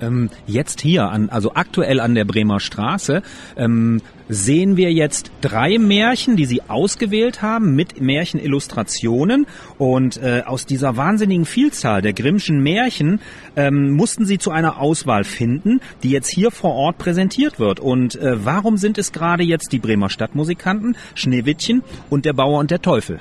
Ähm, 0.00 0.30
jetzt 0.46 0.80
hier, 0.80 1.08
an, 1.08 1.28
also 1.28 1.54
aktuell 1.54 2.00
an 2.00 2.14
der 2.14 2.24
Bremer 2.24 2.60
Straße, 2.60 3.22
ähm, 3.56 4.00
sehen 4.28 4.76
wir 4.76 4.92
jetzt 4.92 5.30
drei 5.40 5.78
Märchen, 5.78 6.36
die 6.36 6.46
Sie 6.46 6.62
ausgewählt 6.62 7.42
haben 7.42 7.74
mit 7.74 8.00
Märchenillustrationen. 8.00 9.46
Und 9.78 10.16
äh, 10.22 10.42
aus 10.44 10.66
dieser 10.66 10.96
wahnsinnigen 10.96 11.44
Vielzahl 11.44 12.02
der 12.02 12.12
Grimmschen 12.12 12.62
Märchen 12.62 13.20
ähm, 13.54 13.92
mussten 13.92 14.26
Sie 14.26 14.38
zu 14.38 14.50
einer 14.50 14.80
Auswahl 14.80 15.24
finden, 15.24 15.80
die 16.02 16.10
jetzt 16.10 16.28
hier 16.28 16.50
vor 16.50 16.74
Ort 16.74 16.98
präsentiert 16.98 17.58
wird. 17.58 17.80
Und 17.80 18.16
äh, 18.16 18.44
warum 18.44 18.76
sind 18.76 18.98
es 18.98 19.12
gerade 19.12 19.44
jetzt 19.44 19.72
die 19.72 19.78
Bremer 19.78 20.10
Stadtmusikanten, 20.10 20.96
Schneewittchen 21.14 21.82
und 22.10 22.24
der 22.24 22.32
Bauer 22.32 22.58
und 22.58 22.70
der 22.70 22.82
Teufel? 22.82 23.20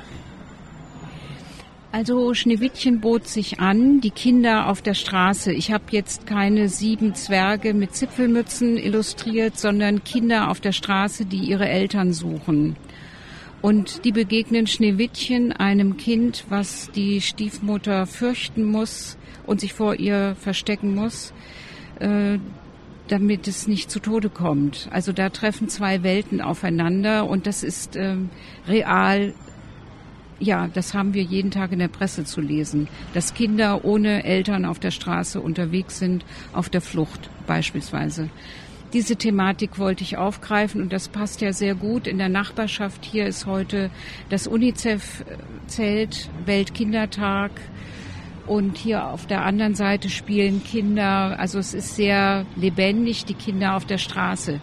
Also 1.95 2.33
Schneewittchen 2.33 2.99
bot 2.99 3.25
sich 3.25 3.61
an, 3.61 4.01
die 4.01 4.09
Kinder 4.09 4.67
auf 4.67 4.81
der 4.81 4.95
Straße. 4.95 5.53
Ich 5.53 5.71
habe 5.71 5.85
jetzt 5.91 6.27
keine 6.27 6.67
sieben 6.67 7.15
Zwerge 7.15 7.73
mit 7.73 7.95
Zipfelmützen 7.95 8.75
illustriert, 8.75 9.57
sondern 9.57 10.03
Kinder 10.03 10.51
auf 10.51 10.59
der 10.59 10.73
Straße, 10.73 11.23
die 11.23 11.37
ihre 11.37 11.69
Eltern 11.69 12.11
suchen. 12.11 12.75
Und 13.61 14.03
die 14.03 14.11
begegnen 14.11 14.67
Schneewittchen, 14.67 15.53
einem 15.53 15.95
Kind, 15.95 16.43
was 16.49 16.91
die 16.91 17.21
Stiefmutter 17.21 18.07
fürchten 18.07 18.65
muss 18.65 19.17
und 19.45 19.61
sich 19.61 19.71
vor 19.71 19.95
ihr 19.95 20.35
verstecken 20.37 20.95
muss, 20.95 21.31
äh, 22.01 22.39
damit 23.07 23.47
es 23.47 23.69
nicht 23.69 23.89
zu 23.89 24.01
Tode 24.01 24.27
kommt. 24.27 24.89
Also 24.91 25.13
da 25.13 25.29
treffen 25.29 25.69
zwei 25.69 26.03
Welten 26.03 26.41
aufeinander 26.41 27.25
und 27.25 27.47
das 27.47 27.63
ist 27.63 27.95
äh, 27.95 28.17
real 28.67 29.33
ja, 30.39 30.67
das 30.73 30.93
haben 30.93 31.13
wir 31.13 31.23
jeden 31.23 31.51
Tag 31.51 31.71
in 31.71 31.79
der 31.79 31.87
Presse 31.87 32.25
zu 32.25 32.41
lesen, 32.41 32.87
dass 33.13 33.33
Kinder 33.33 33.85
ohne 33.85 34.23
Eltern 34.23 34.65
auf 34.65 34.79
der 34.79 34.91
Straße 34.91 35.39
unterwegs 35.39 35.99
sind, 35.99 36.25
auf 36.53 36.69
der 36.69 36.81
Flucht 36.81 37.29
beispielsweise. 37.47 38.29
Diese 38.93 39.15
Thematik 39.15 39.77
wollte 39.77 40.03
ich 40.03 40.17
aufgreifen 40.17 40.81
und 40.81 40.93
das 40.93 41.09
passt 41.09 41.41
ja 41.41 41.51
sehr 41.51 41.75
gut. 41.75 42.07
In 42.07 42.17
der 42.17 42.29
Nachbarschaft 42.29 43.03
hier 43.03 43.25
ist 43.25 43.45
heute 43.45 43.89
das 44.29 44.47
UNICEF-Zelt, 44.47 46.29
Weltkindertag. 46.45 47.51
Und 48.47 48.77
hier 48.77 49.07
auf 49.07 49.25
der 49.25 49.43
anderen 49.43 49.73
Seite 49.73 50.09
spielen 50.09 50.63
Kinder, 50.63 51.39
also 51.39 51.57
es 51.57 51.73
ist 51.73 51.95
sehr 51.95 52.45
lebendig, 52.55 53.25
die 53.25 53.33
Kinder 53.33 53.75
auf 53.75 53.85
der 53.85 53.97
Straße. 53.97 54.59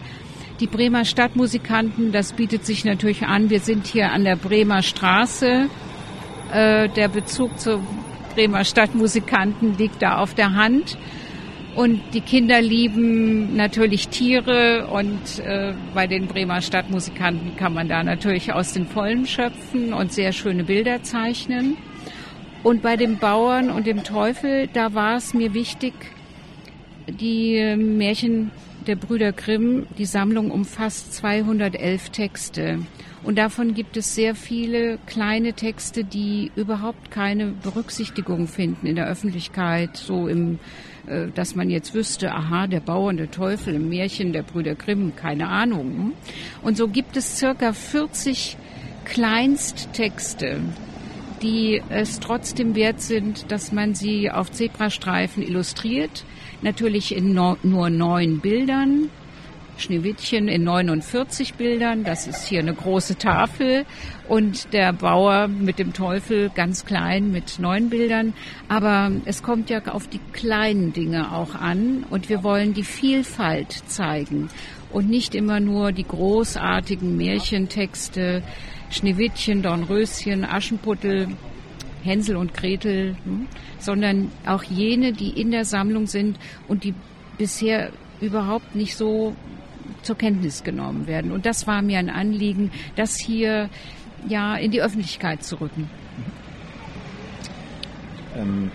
Die 0.59 0.67
Bremer 0.67 1.03
Stadtmusikanten, 1.03 2.11
das 2.11 2.33
bietet 2.33 2.65
sich 2.65 2.85
natürlich 2.85 3.23
an. 3.23 3.49
Wir 3.49 3.59
sind 3.59 3.87
hier 3.87 4.11
an 4.11 4.23
der 4.23 4.35
Bremer 4.35 4.83
Straße. 4.83 5.67
Äh, 6.53 6.89
der 6.89 7.07
Bezug 7.07 7.59
zu 7.59 7.81
Bremer 8.35 8.63
Stadtmusikanten 8.63 9.77
liegt 9.77 10.01
da 10.03 10.19
auf 10.19 10.35
der 10.35 10.53
Hand. 10.53 10.97
Und 11.75 12.01
die 12.13 12.21
Kinder 12.21 12.61
lieben 12.61 13.55
natürlich 13.55 14.09
Tiere 14.09 14.87
und 14.91 15.39
äh, 15.39 15.73
bei 15.95 16.05
den 16.05 16.27
Bremer 16.27 16.61
Stadtmusikanten 16.61 17.55
kann 17.55 17.73
man 17.73 17.87
da 17.87 18.03
natürlich 18.03 18.53
aus 18.53 18.73
den 18.73 18.85
Vollen 18.85 19.25
schöpfen 19.25 19.91
und 19.91 20.13
sehr 20.13 20.33
schöne 20.33 20.65
Bilder 20.65 21.01
zeichnen. 21.01 21.77
Und 22.61 22.83
bei 22.83 22.95
dem 22.95 23.17
Bauern 23.17 23.71
und 23.71 23.87
dem 23.87 24.03
Teufel, 24.03 24.69
da 24.71 24.93
war 24.93 25.15
es 25.15 25.33
mir 25.33 25.55
wichtig, 25.55 25.93
die 27.07 27.75
Märchen 27.75 28.51
der 28.87 28.95
Brüder 28.95 29.31
Grimm, 29.31 29.87
die 29.97 30.05
Sammlung 30.05 30.51
umfasst 30.51 31.13
211 31.13 32.09
Texte. 32.09 32.79
Und 33.23 33.37
davon 33.37 33.73
gibt 33.73 33.95
es 33.95 34.15
sehr 34.15 34.35
viele 34.35 34.97
kleine 35.05 35.53
Texte, 35.53 36.03
die 36.03 36.51
überhaupt 36.55 37.09
keine 37.09 37.47
Berücksichtigung 37.47 38.47
finden 38.47 38.85
in 38.85 38.95
der 38.95 39.07
Öffentlichkeit, 39.07 39.95
so 39.95 40.27
im 40.27 40.59
äh, 41.07 41.27
dass 41.33 41.55
man 41.55 41.69
jetzt 41.69 41.93
wüsste, 41.93 42.31
aha, 42.31 42.67
der 42.67 42.79
Bauer 42.79 43.13
der 43.13 43.31
Teufel 43.31 43.75
im 43.75 43.89
Märchen 43.89 44.31
der 44.31 44.43
Brüder 44.43 44.75
Grimm, 44.75 45.15
keine 45.15 45.49
Ahnung. 45.49 46.13
Und 46.61 46.77
so 46.77 46.87
gibt 46.87 47.17
es 47.17 47.37
circa 47.37 47.73
40 47.73 48.57
Kleinsttexte, 49.05 50.61
die 51.41 51.81
es 51.89 52.19
trotzdem 52.21 52.75
wert 52.75 53.01
sind, 53.01 53.51
dass 53.51 53.73
man 53.73 53.95
sie 53.95 54.31
auf 54.31 54.51
Zebrastreifen 54.51 55.43
illustriert. 55.43 56.23
Natürlich 56.63 57.15
in 57.15 57.33
no 57.33 57.57
nur 57.61 57.89
neun 57.89 58.39
Bildern, 58.39 59.09
Schneewittchen 59.77 60.47
in 60.47 60.63
49 60.63 61.55
Bildern. 61.55 62.03
Das 62.03 62.25
ist 62.27 62.47
hier 62.47 62.59
eine 62.59 62.73
große 62.73 63.17
Tafel. 63.17 63.85
Und 64.29 64.71
der 64.73 64.93
Bauer 64.93 65.47
mit 65.47 65.77
dem 65.77 65.93
Teufel 65.93 66.49
ganz 66.55 66.85
klein 66.85 67.31
mit 67.31 67.59
neun 67.59 67.89
Bildern. 67.89 68.33
Aber 68.69 69.11
es 69.25 69.43
kommt 69.43 69.69
ja 69.69 69.81
auf 69.87 70.07
die 70.07 70.21
kleinen 70.31 70.93
Dinge 70.93 71.33
auch 71.33 71.55
an. 71.55 72.05
Und 72.09 72.29
wir 72.29 72.43
wollen 72.43 72.73
die 72.73 72.83
Vielfalt 72.83 73.83
zeigen. 73.87 74.49
Und 74.91 75.09
nicht 75.09 75.35
immer 75.35 75.59
nur 75.59 75.91
die 75.91 76.07
großartigen 76.07 77.17
Märchentexte, 77.17 78.43
Schneewittchen, 78.89 79.63
Dornröschen, 79.63 80.45
Aschenputtel, 80.45 81.29
Hänsel 82.03 82.35
und 82.35 82.53
Gretel, 82.53 83.15
hm, 83.23 83.47
sondern 83.79 84.31
auch 84.45 84.63
jene, 84.63 85.13
die 85.13 85.29
in 85.29 85.51
der 85.51 85.65
Sammlung 85.65 86.07
sind 86.07 86.37
und 86.67 86.83
die 86.83 86.93
bisher 87.37 87.91
überhaupt 88.21 88.75
nicht 88.75 88.95
so 88.95 89.35
zur 90.01 90.17
Kenntnis 90.17 90.63
genommen 90.63 91.07
werden. 91.07 91.31
Und 91.31 91.45
das 91.45 91.67
war 91.67 91.81
mir 91.81 91.99
ein 91.99 92.09
Anliegen, 92.09 92.71
das 92.95 93.17
hier 93.17 93.69
ja 94.27 94.55
in 94.55 94.71
die 94.71 94.81
Öffentlichkeit 94.81 95.43
zu 95.43 95.59
rücken. 95.59 95.89
Ähm, 98.35 98.71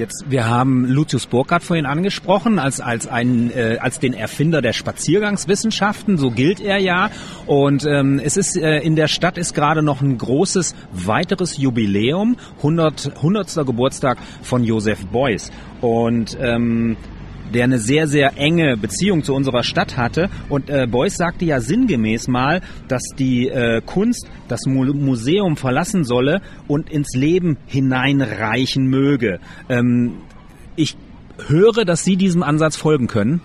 Jetzt, 0.00 0.30
wir 0.30 0.48
haben 0.48 0.86
Lucius 0.86 1.26
Burkhardt 1.26 1.62
vorhin 1.62 1.84
angesprochen 1.84 2.58
als 2.58 2.80
als 2.80 3.06
ein 3.06 3.50
äh, 3.54 3.76
als 3.82 3.98
den 3.98 4.14
Erfinder 4.14 4.62
der 4.62 4.72
Spaziergangswissenschaften, 4.72 6.16
so 6.16 6.30
gilt 6.30 6.58
er 6.58 6.78
ja. 6.78 7.10
Und 7.44 7.84
ähm, 7.84 8.18
es 8.18 8.38
ist 8.38 8.56
äh, 8.56 8.78
in 8.78 8.96
der 8.96 9.08
Stadt 9.08 9.36
ist 9.36 9.52
gerade 9.52 9.82
noch 9.82 10.00
ein 10.00 10.16
großes 10.16 10.74
weiteres 10.90 11.58
Jubiläum, 11.58 12.38
100 12.56 13.16
100. 13.16 13.66
Geburtstag 13.66 14.16
von 14.40 14.64
Joseph 14.64 15.04
Beuys. 15.08 15.52
Und 15.82 16.34
ähm, 16.40 16.96
der 17.52 17.64
eine 17.64 17.78
sehr, 17.78 18.06
sehr 18.06 18.36
enge 18.36 18.76
Beziehung 18.76 19.22
zu 19.22 19.34
unserer 19.34 19.62
Stadt 19.62 19.96
hatte. 19.96 20.28
Und 20.48 20.70
äh, 20.70 20.86
Beuys 20.86 21.16
sagte 21.16 21.44
ja 21.44 21.60
sinngemäß 21.60 22.28
mal, 22.28 22.60
dass 22.88 23.02
die 23.18 23.48
äh, 23.48 23.80
Kunst 23.84 24.28
das 24.48 24.66
Mu 24.66 24.84
Museum 24.92 25.56
verlassen 25.56 26.04
solle 26.04 26.40
und 26.66 26.90
ins 26.90 27.14
Leben 27.14 27.58
hineinreichen 27.66 28.86
möge. 28.86 29.40
Ähm, 29.68 30.16
ich 30.76 30.96
höre, 31.46 31.84
dass 31.84 32.04
Sie 32.04 32.16
diesem 32.16 32.42
Ansatz 32.42 32.76
folgen 32.76 33.06
können. 33.06 33.40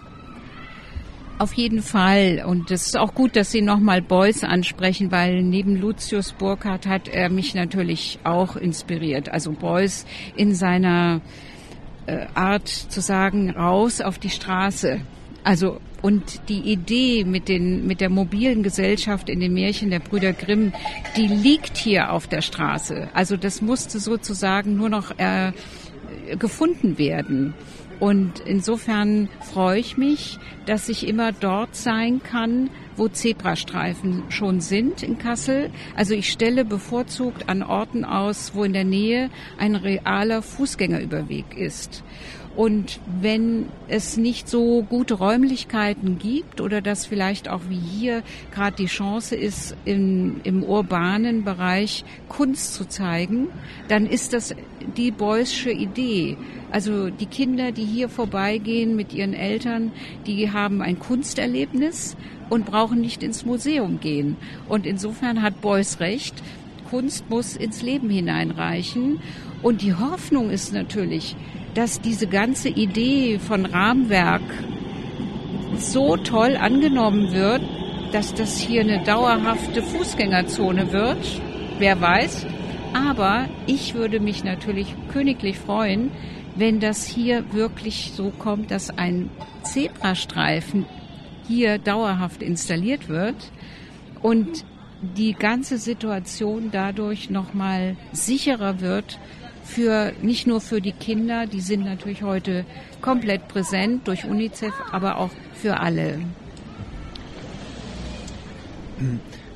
Auf 1.37 1.51
jeden 1.53 1.81
Fall. 1.81 2.45
Und 2.47 2.71
es 2.71 2.85
ist 2.87 2.97
auch 2.97 3.13
gut, 3.13 3.35
dass 3.35 3.51
Sie 3.51 3.61
nochmal 3.61 4.01
Beuys 4.01 4.45
ansprechen, 4.45 5.11
weil 5.11 5.43
neben 5.43 5.75
Lucius 5.75 6.31
Burkhardt 6.31 6.87
hat 6.87 7.09
er 7.09 7.29
mich 7.29 7.53
natürlich 7.53 8.19
auch 8.23 8.55
inspiriert. 8.55 9.27
Also 9.27 9.51
Beuys 9.51 10.05
in 10.37 10.55
seiner 10.55 11.19
Art 12.33 12.67
zu 12.67 13.01
sagen, 13.01 13.49
raus 13.51 14.01
auf 14.01 14.19
die 14.19 14.29
Straße. 14.29 15.01
Also 15.43 15.79
und 16.01 16.49
die 16.49 16.59
Idee 16.59 17.23
mit 17.23 17.47
den 17.47 17.87
mit 17.87 18.01
der 18.01 18.09
mobilen 18.09 18.61
Gesellschaft 18.61 19.29
in 19.29 19.39
den 19.39 19.53
Märchen 19.53 19.89
der 19.89 19.99
Brüder 19.99 20.33
Grimm, 20.33 20.71
die 21.17 21.27
liegt 21.27 21.77
hier 21.77 22.11
auf 22.11 22.27
der 22.27 22.41
Straße. 22.41 23.09
Also 23.13 23.37
das 23.37 23.61
musste 23.61 23.99
sozusagen 23.99 24.75
nur 24.75 24.89
noch 24.89 25.17
äh, 25.17 25.51
gefunden 26.37 26.97
werden. 26.97 27.53
Und 27.99 28.39
insofern 28.41 29.29
freue 29.41 29.79
ich 29.79 29.97
mich, 29.97 30.37
dass 30.65 30.89
ich 30.89 31.07
immer 31.07 31.31
dort 31.31 31.75
sein 31.75 32.21
kann, 32.21 32.69
wo 32.95 33.07
Zebrastreifen 33.07 34.23
schon 34.29 34.61
sind 34.61 35.03
in 35.03 35.17
Kassel. 35.17 35.69
Also 35.95 36.13
ich 36.13 36.31
stelle 36.31 36.65
bevorzugt 36.65 37.49
an 37.49 37.63
Orten 37.63 38.05
aus, 38.05 38.51
wo 38.53 38.63
in 38.63 38.73
der 38.73 38.83
Nähe 38.83 39.29
ein 39.57 39.75
realer 39.75 40.41
Fußgängerüberweg 40.41 41.57
ist. 41.57 42.03
Und 42.55 43.01
wenn 43.21 43.65
es 43.89 44.15
nicht 44.15 44.47
so 44.47 44.83
gute 44.83 45.15
Räumlichkeiten 45.15 46.17
gibt 46.17 46.61
oder 46.61 46.81
dass 46.81 47.05
vielleicht 47.05 47.49
auch 47.49 47.61
wie 47.67 47.79
hier 47.79 48.23
gerade 48.53 48.77
die 48.77 48.85
Chance 48.85 49.35
ist, 49.35 49.75
im, 49.83 50.39
im 50.43 50.63
urbanen 50.63 51.43
Bereich 51.43 52.05
Kunst 52.29 52.73
zu 52.73 52.87
zeigen, 52.87 53.49
dann 53.89 54.05
ist 54.05 54.31
das 54.31 54.55
die 54.95 55.11
Beusche 55.11 55.71
Idee. 55.71 56.37
Also 56.71 57.09
die 57.09 57.25
Kinder, 57.25 57.71
die 57.73 57.85
hier 57.85 58.07
vorbeigehen 58.07 58.95
mit 58.95 59.13
ihren 59.13 59.33
Eltern, 59.33 59.91
die 60.25 60.51
haben 60.51 60.81
ein 60.81 60.97
Kunsterlebnis 60.97 62.15
und 62.49 62.65
brauchen 62.65 63.01
nicht 63.01 63.21
ins 63.21 63.45
Museum 63.45 63.99
gehen. 63.99 64.37
Und 64.69 64.85
insofern 64.85 65.41
hat 65.41 65.61
Beuys 65.61 65.99
recht. 65.99 66.35
Kunst 66.89 67.29
muss 67.29 67.57
ins 67.57 67.81
Leben 67.81 68.09
hineinreichen. 68.09 69.19
Und 69.61 69.81
die 69.81 69.95
Hoffnung 69.95 70.51
ist 70.51 70.73
natürlich, 70.73 71.35
dass 71.75 71.99
diese 71.99 72.27
ganze 72.27 72.69
Idee 72.69 73.37
von 73.37 73.65
Rahmenwerk 73.65 74.41
so 75.77 76.15
toll 76.15 76.55
angenommen 76.55 77.33
wird, 77.33 77.61
dass 78.13 78.33
das 78.33 78.57
hier 78.57 78.81
eine 78.81 79.03
dauerhafte 79.03 79.83
Fußgängerzone 79.83 80.93
wird. 80.93 81.41
Wer 81.77 81.99
weiß. 81.99 82.45
Aber 82.93 83.49
ich 83.67 83.93
würde 83.93 84.21
mich 84.21 84.45
natürlich 84.45 84.95
königlich 85.11 85.59
freuen, 85.59 86.11
wenn 86.55 86.79
das 86.79 87.05
hier 87.05 87.43
wirklich 87.53 88.13
so 88.15 88.29
kommt, 88.29 88.71
dass 88.71 88.97
ein 88.97 89.29
Zebrastreifen 89.63 90.85
hier 91.45 91.77
dauerhaft 91.77 92.41
installiert 92.41 93.09
wird 93.09 93.35
und 94.21 94.63
die 95.01 95.33
ganze 95.33 95.77
Situation 95.77 96.69
dadurch 96.71 97.29
nochmal 97.29 97.97
sicherer 98.13 98.79
wird 98.79 99.19
für 99.65 100.13
nicht 100.21 100.47
nur 100.47 100.61
für 100.61 100.79
die 100.79 100.91
Kinder, 100.91 101.47
die 101.47 101.61
sind 101.61 101.85
natürlich 101.85 102.23
heute 102.23 102.65
komplett 103.01 103.47
präsent 103.47 104.07
durch 104.07 104.25
UNICEF, 104.25 104.73
aber 104.91 105.17
auch 105.17 105.31
für 105.53 105.79
alle. 105.79 106.19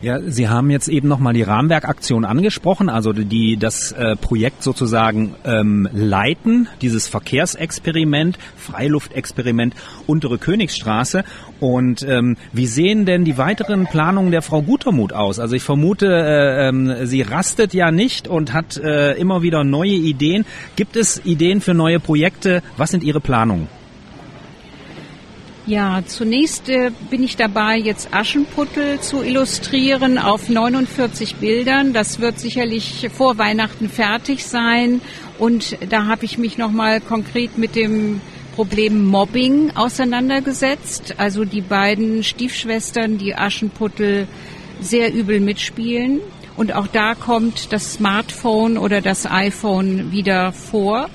Ja, 0.02 0.22
Sie 0.22 0.48
haben 0.48 0.70
jetzt 0.70 0.88
eben 0.88 1.10
nochmal 1.10 1.34
die 1.34 1.42
Rahmenwerkaktion 1.42 2.24
angesprochen, 2.24 2.88
also 2.88 3.12
die 3.12 3.58
das 3.58 3.92
äh, 3.92 4.16
Projekt 4.16 4.64
sozusagen 4.64 5.36
ähm, 5.44 5.90
leiten, 5.92 6.70
dieses 6.82 7.10
Verkehrsexperiment, 7.10 8.40
Freiluftexperiment 8.56 9.76
Untere 10.08 10.38
Königsstraße. 10.38 11.26
Und 11.60 12.02
ähm, 12.04 12.38
wie 12.54 12.66
sehen 12.68 13.06
denn 13.06 13.26
die 13.26 13.38
weiteren 13.38 13.88
Planungen 13.88 14.32
der 14.32 14.42
Frau 14.42 14.62
Gutermuth 14.62 15.12
aus? 15.12 15.38
Also 15.38 15.58
ich 15.58 15.64
vermute, 15.64 16.08
äh, 16.08 16.70
äh, 16.70 17.06
sie 17.06 17.22
rastet 17.22 17.74
ja 17.74 17.92
nicht 17.92 18.30
und 18.30 18.54
hat 18.54 18.78
äh, 18.78 19.16
immer 19.16 19.42
wieder 19.42 19.66
neue 19.66 19.92
Ideen. 19.92 20.46
Gibt 20.78 20.96
es 20.96 21.22
Ideen 21.26 21.60
für 21.60 21.74
neue 21.74 22.00
Projekte? 22.00 22.64
Was 22.78 22.92
sind 22.92 23.04
Ihre 23.04 23.20
Planungen? 23.20 23.68
Ja, 25.70 26.02
zunächst 26.04 26.68
äh, 26.68 26.90
bin 27.12 27.22
ich 27.22 27.36
dabei, 27.36 27.78
jetzt 27.78 28.12
Aschenputtel 28.12 29.02
zu 29.02 29.22
illustrieren 29.22 30.18
auf 30.18 30.50
49 30.50 31.36
Bildern. 31.36 31.94
Das 31.94 32.20
wird 32.20 32.40
sicherlich 32.40 33.08
vor 33.14 33.38
Weihnachten 33.38 33.88
fertig 33.88 34.48
sein. 34.48 35.00
Und 35.38 35.78
da 35.88 36.08
habe 36.08 36.26
ich 36.26 36.40
mich 36.40 36.58
nochmal 36.58 37.02
konkret 37.02 37.60
mit 37.60 37.76
dem 37.76 38.20
Problem 38.56 39.06
Mobbing 39.06 39.70
auseinandergesetzt. 39.76 41.14
Also 41.20 41.46
die 41.46 41.62
beiden 41.62 42.24
Stiefschwestern, 42.24 43.20
die 43.20 43.36
Aschenputtel 43.36 44.28
sehr 44.82 45.14
übel 45.14 45.40
mitspielen. 45.40 46.20
Und 46.58 46.74
auch 46.74 46.88
da 46.88 47.14
kommt 47.14 47.72
das 47.72 47.94
Smartphone 47.94 48.80
oder 48.80 49.02
das 49.02 49.28
iPhone 49.28 50.12
wieder 50.12 50.52
vor 50.52 51.12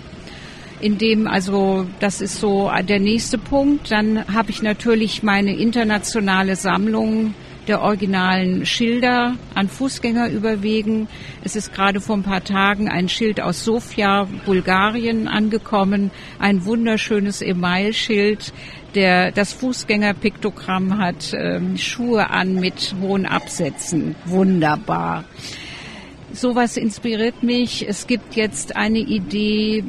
in 0.84 0.98
dem, 0.98 1.26
also 1.26 1.86
das 1.98 2.20
ist 2.20 2.40
so 2.40 2.70
der 2.86 3.00
nächste 3.00 3.38
Punkt. 3.38 3.90
Dann 3.90 4.26
habe 4.34 4.50
ich 4.50 4.60
natürlich 4.60 5.22
meine 5.22 5.56
internationale 5.56 6.56
Sammlung 6.56 7.32
der 7.68 7.80
originalen 7.80 8.66
Schilder 8.66 9.36
an 9.54 9.68
Fußgänger 9.68 10.28
überwegen. 10.28 11.08
Es 11.42 11.56
ist 11.56 11.72
gerade 11.72 12.02
vor 12.02 12.18
ein 12.18 12.22
paar 12.22 12.44
Tagen 12.44 12.90
ein 12.90 13.08
Schild 13.08 13.40
aus 13.40 13.64
Sofia, 13.64 14.28
Bulgarien 14.44 15.26
angekommen. 15.26 16.10
Ein 16.38 16.66
wunderschönes 16.66 17.40
Emailschild, 17.40 18.52
der 18.94 19.32
das 19.32 19.54
Fußgängerpiktogramm 19.54 20.98
hat, 20.98 21.32
ähm, 21.32 21.78
Schuhe 21.78 22.28
an 22.28 22.56
mit 22.56 22.94
hohen 23.00 23.24
Absätzen. 23.24 24.16
Wunderbar. 24.26 25.24
Sowas 26.34 26.76
inspiriert 26.76 27.42
mich. 27.42 27.88
Es 27.88 28.06
gibt 28.06 28.34
jetzt 28.34 28.76
eine 28.76 28.98
Idee, 28.98 29.84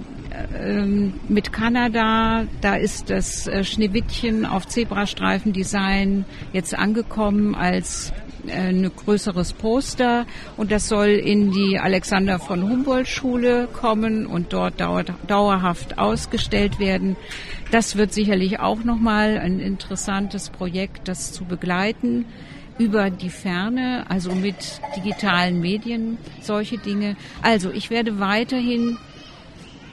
mit 1.27 1.53
Kanada, 1.53 2.45
da 2.61 2.75
ist 2.75 3.09
das 3.09 3.47
äh, 3.47 3.63
Schneewittchen 3.63 4.45
auf 4.45 4.67
Zebrastreifen-Design 4.67 6.25
jetzt 6.53 6.77
angekommen 6.77 7.55
als 7.55 8.11
äh, 8.47 8.69
ein 8.69 8.91
größeres 8.95 9.53
Poster 9.53 10.25
und 10.57 10.71
das 10.71 10.87
soll 10.87 11.09
in 11.09 11.51
die 11.51 11.79
Alexander 11.79 12.39
von 12.39 12.63
Humboldt 12.63 13.07
Schule 13.07 13.67
kommen 13.71 14.25
und 14.25 14.53
dort 14.53 14.75
dauerhaft 14.79 15.97
ausgestellt 15.97 16.79
werden. 16.79 17.15
Das 17.71 17.95
wird 17.95 18.13
sicherlich 18.13 18.59
auch 18.59 18.83
nochmal 18.83 19.37
ein 19.37 19.59
interessantes 19.59 20.49
Projekt, 20.49 21.07
das 21.07 21.33
zu 21.33 21.45
begleiten 21.45 22.25
über 22.77 23.09
die 23.09 23.29
Ferne, 23.29 24.05
also 24.09 24.33
mit 24.33 24.55
digitalen 24.97 25.61
Medien, 25.61 26.17
solche 26.41 26.77
Dinge. 26.77 27.15
Also 27.41 27.71
ich 27.71 27.89
werde 27.89 28.19
weiterhin 28.19 28.97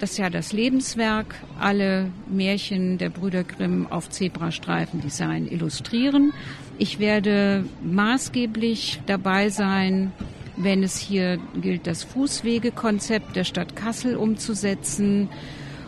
das 0.03 0.11
ist 0.11 0.19
ja 0.19 0.31
das 0.31 0.53
Lebenswerk, 0.53 1.37
alle 1.61 2.11
Märchen 2.29 2.99
der 2.99 3.09
Brüder 3.09 3.45
Grimm 3.45 3.87
auf 3.88 4.11
Zebrastreifen-Design 4.11 5.47
illustrieren. 5.47 6.33
Ich 6.77 6.99
werde 6.99 7.65
maßgeblich 7.85 9.01
dabei 9.07 9.49
sein, 9.49 10.11
wenn 10.57 10.83
es 10.83 10.99
hier 10.99 11.38
gilt, 11.55 11.87
das 11.87 12.03
Fußwegekonzept 12.03 13.37
der 13.37 13.45
Stadt 13.45 13.77
Kassel 13.77 14.17
umzusetzen 14.17 15.29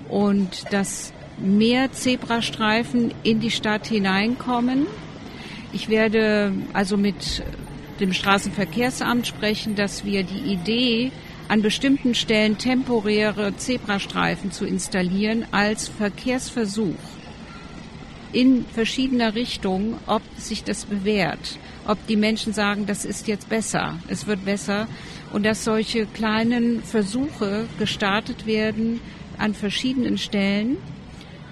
und 0.08 0.72
dass 0.72 1.12
mehr 1.38 1.90
Zebrastreifen 1.90 3.12
in 3.24 3.40
die 3.40 3.50
Stadt 3.50 3.88
hineinkommen. 3.88 4.86
Ich 5.72 5.88
werde 5.88 6.52
also 6.72 6.96
mit 6.96 7.42
dem 7.98 8.12
Straßenverkehrsamt 8.12 9.26
sprechen, 9.26 9.74
dass 9.74 10.04
wir 10.04 10.22
die 10.22 10.52
Idee 10.52 11.10
an 11.48 11.62
bestimmten 11.62 12.14
Stellen 12.14 12.58
temporäre 12.58 13.56
Zebrastreifen 13.56 14.50
zu 14.50 14.64
installieren 14.64 15.46
als 15.50 15.88
Verkehrsversuch. 15.88 16.94
In 18.32 18.64
verschiedener 18.64 19.34
Richtung, 19.34 19.98
ob 20.06 20.22
sich 20.36 20.64
das 20.64 20.86
bewährt, 20.86 21.58
ob 21.86 22.04
die 22.06 22.16
Menschen 22.16 22.52
sagen, 22.52 22.86
das 22.86 23.04
ist 23.04 23.28
jetzt 23.28 23.48
besser, 23.48 23.98
es 24.08 24.26
wird 24.26 24.44
besser 24.44 24.88
und 25.32 25.44
dass 25.44 25.64
solche 25.64 26.06
kleinen 26.06 26.82
Versuche 26.82 27.66
gestartet 27.78 28.46
werden 28.46 29.00
an 29.38 29.54
verschiedenen 29.54 30.18
Stellen 30.18 30.78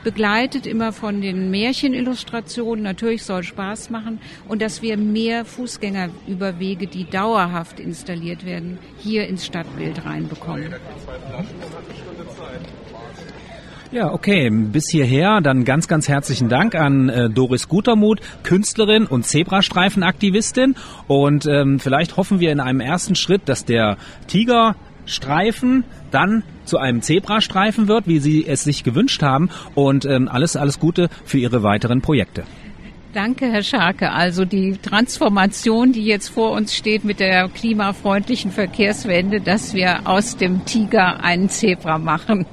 begleitet 0.05 0.67
immer 0.67 0.93
von 0.93 1.21
den 1.21 1.51
Märchenillustrationen. 1.51 2.83
Natürlich 2.83 3.23
soll 3.25 3.43
Spaß 3.43 3.91
machen 3.91 4.21
und 4.49 4.63
dass 4.63 4.83
wir 4.83 4.97
mehr 4.97 5.45
Fußgängerüberwege, 5.45 6.87
die 6.87 7.05
dauerhaft 7.05 7.81
installiert 7.81 8.45
werden, 8.45 8.79
hier 8.99 9.27
ins 9.29 9.47
Stadtbild 9.47 10.05
reinbekommen. 10.05 10.75
Ja, 13.93 14.11
okay. 14.11 14.49
Bis 14.49 14.89
hierher 14.91 15.43
dann 15.43 15.65
ganz, 15.65 15.87
ganz 15.87 16.09
herzlichen 16.09 16.49
Dank 16.49 16.75
an 16.75 17.11
äh, 17.11 17.29
Doris 17.29 17.69
Gutermuth, 17.69 18.21
Künstlerin 18.43 19.05
und 19.05 19.27
Zebrastreifenaktivistin. 19.27 20.77
Und 21.09 21.47
ähm, 21.47 21.79
vielleicht 21.79 22.17
hoffen 22.17 22.41
wir 22.41 22.53
in 22.53 22.61
einem 22.61 22.81
ersten 22.81 23.15
Schritt, 23.15 23.43
dass 23.51 23.67
der 23.67 23.99
Tiger 24.29 24.77
Streifen 25.07 25.85
dann 26.11 26.43
zu 26.65 26.79
einem 26.79 27.03
Zebrastreifen 27.03 27.89
wird, 27.89 28.07
wie 28.07 28.19
Sie 28.19 28.47
es 28.47 28.65
sich 28.65 28.85
gewünscht 28.85 29.23
haben. 29.23 29.51
Und 29.75 30.05
ähm, 30.05 30.29
alles, 30.29 30.57
alles 30.57 30.79
Gute 30.79 31.09
für 31.25 31.39
Ihre 31.39 31.63
weiteren 31.63 32.01
Projekte. 32.01 32.45
Danke, 33.13 33.53
Herr 33.53 33.63
Scharke. 33.63 34.11
Also 34.13 34.47
die 34.47 34.79
Transformation, 34.79 35.93
die 35.93 36.05
jetzt 36.05 36.29
vor 36.29 36.53
uns 36.53 36.75
steht 36.75 37.05
mit 37.05 37.21
der 37.21 37.49
klimafreundlichen 37.49 38.51
Verkehrswende, 38.51 39.41
dass 39.43 39.75
wir 39.75 40.07
aus 40.07 40.39
dem 40.39 40.65
Tiger 40.65 41.23
einen 41.23 41.51
Zebra 41.51 41.99
machen. 41.99 42.47